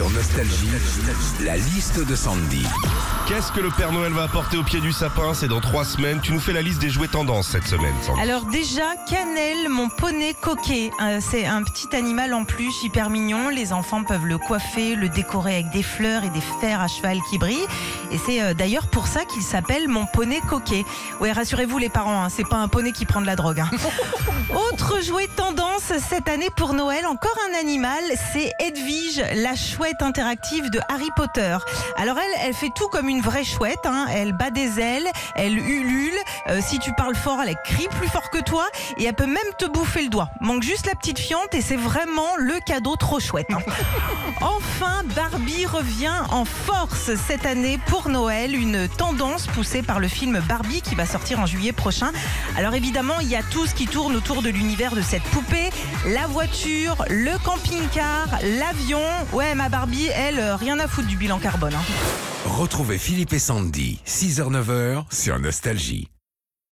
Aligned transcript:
Sur 0.00 0.08
Nostalgie, 0.08 0.70
la 1.44 1.58
liste 1.58 2.06
de 2.06 2.16
Sandy. 2.16 2.64
Qu'est-ce 3.28 3.52
que 3.52 3.60
le 3.60 3.68
Père 3.68 3.92
Noël 3.92 4.14
va 4.14 4.22
apporter 4.22 4.56
au 4.56 4.62
pied 4.62 4.80
du 4.80 4.92
sapin? 4.92 5.34
C'est 5.34 5.46
dans 5.46 5.60
trois 5.60 5.84
semaines. 5.84 6.20
Tu 6.22 6.32
nous 6.32 6.40
fais 6.40 6.54
la 6.54 6.62
liste 6.62 6.80
des 6.80 6.88
jouets 6.88 7.06
tendances 7.06 7.48
cette 7.48 7.66
semaine, 7.66 7.92
Sandy. 8.00 8.18
Alors 8.18 8.46
déjà, 8.46 8.94
Cannelle, 9.06 9.68
mon 9.68 9.90
poney 9.90 10.32
coquet. 10.32 10.90
Euh, 11.02 11.20
c'est 11.20 11.44
un 11.44 11.62
petit 11.62 11.94
animal 11.94 12.32
en 12.32 12.44
plus 12.44 12.82
hyper 12.82 13.10
mignon. 13.10 13.50
Les 13.50 13.74
enfants 13.74 14.02
peuvent 14.02 14.24
le 14.24 14.38
coiffer, 14.38 14.94
le 14.96 15.10
décorer 15.10 15.52
avec 15.56 15.70
des 15.70 15.82
fleurs 15.82 16.24
et 16.24 16.30
des 16.30 16.40
fers 16.62 16.80
à 16.80 16.88
cheval 16.88 17.18
qui 17.28 17.36
brillent. 17.36 17.66
Et 18.10 18.16
c'est 18.24 18.40
euh, 18.40 18.54
d'ailleurs 18.54 18.86
pour 18.86 19.06
ça 19.06 19.26
qu'il 19.26 19.42
s'appelle 19.42 19.86
mon 19.86 20.06
poney 20.06 20.40
coquet. 20.48 20.86
Ouais, 21.20 21.30
rassurez-vous 21.30 21.76
les 21.76 21.90
parents, 21.90 22.24
hein, 22.24 22.30
c'est 22.30 22.48
pas 22.48 22.56
un 22.56 22.68
poney 22.68 22.92
qui 22.92 23.04
prend 23.04 23.20
de 23.20 23.26
la 23.26 23.36
drogue. 23.36 23.60
hein. 23.60 23.70
Autre 24.72 25.02
jouet 25.02 25.28
tendance 25.36 25.92
cette 26.08 26.28
année 26.28 26.48
pour 26.56 26.72
Noël, 26.72 27.04
encore 27.06 27.36
un 27.50 27.60
animal, 27.60 28.02
c'est 28.32 28.50
Edwige, 28.58 29.22
la 29.34 29.54
chouette 29.54 29.89
interactive 30.00 30.70
de 30.70 30.80
Harry 30.88 31.08
Potter. 31.16 31.56
Alors 31.96 32.16
elle, 32.18 32.40
elle 32.46 32.54
fait 32.54 32.70
tout 32.74 32.88
comme 32.88 33.08
une 33.08 33.20
vraie 33.20 33.44
chouette. 33.44 33.84
hein. 33.84 34.06
Elle 34.10 34.32
bat 34.32 34.50
des 34.50 34.80
ailes, 34.80 35.08
elle 35.34 35.58
ulule. 35.58 36.14
Euh, 36.48 36.60
si 36.62 36.78
tu 36.78 36.92
parles 36.94 37.14
fort, 37.16 37.38
elle 37.46 37.54
crie 37.64 37.88
plus 37.98 38.08
fort 38.08 38.30
que 38.30 38.38
toi 38.38 38.66
et 38.96 39.04
elle 39.04 39.14
peut 39.14 39.26
même 39.26 39.36
te 39.58 39.66
bouffer 39.66 40.02
le 40.02 40.08
doigt. 40.08 40.30
Manque 40.40 40.62
juste 40.62 40.86
la 40.86 40.94
petite 40.94 41.18
fiente 41.18 41.52
et 41.54 41.60
c'est 41.60 41.76
vraiment 41.76 42.36
le 42.38 42.58
cadeau 42.64 42.96
trop 42.96 43.20
chouette. 43.20 43.46
hein. 43.50 43.58
Enfin, 44.40 45.02
Barbie 45.14 45.66
revient 45.66 46.14
en 46.30 46.44
force 46.44 47.14
cette 47.16 47.44
année 47.44 47.78
pour 47.86 48.08
Noël, 48.08 48.54
une 48.54 48.88
tendance 48.88 49.46
poussée 49.48 49.82
par 49.82 50.00
le 50.00 50.08
film 50.08 50.40
Barbie 50.48 50.80
qui 50.82 50.94
va 50.94 51.04
sortir 51.06 51.40
en 51.40 51.46
juillet 51.46 51.72
prochain. 51.72 52.10
Alors 52.56 52.74
évidemment, 52.74 53.20
il 53.20 53.28
y 53.28 53.36
a 53.36 53.42
tout 53.42 53.66
ce 53.66 53.74
qui 53.74 53.86
tourne 53.86 54.16
autour 54.16 54.42
de 54.42 54.48
l'univers 54.48 54.94
de 54.94 55.02
cette 55.02 55.22
poupée, 55.24 55.70
la 56.06 56.26
voiture, 56.26 57.04
le 57.10 57.36
camping-car, 57.44 58.28
l'avion. 58.58 59.00
Ouais, 59.32 59.54
ma 59.54 59.68
Barbie, 59.70 60.08
elle, 60.14 60.38
euh, 60.38 60.56
rien 60.56 60.78
à 60.78 60.88
foutre 60.88 61.06
du 61.08 61.16
bilan 61.16 61.38
carbone. 61.38 61.74
hein. 61.74 61.82
Retrouvez 62.46 62.98
Philippe 62.98 63.32
et 63.32 63.38
Sandy, 63.38 64.00
6h-9h 64.06 65.04
sur 65.12 65.38
Nostalgie. 65.38 66.08